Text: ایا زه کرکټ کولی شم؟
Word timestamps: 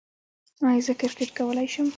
ایا 0.67 0.81
زه 0.85 0.93
کرکټ 0.99 1.29
کولی 1.37 1.67
شم؟ 1.73 1.87